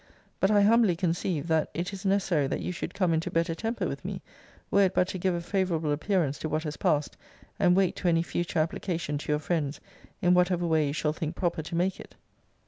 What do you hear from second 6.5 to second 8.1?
has passed, and weight to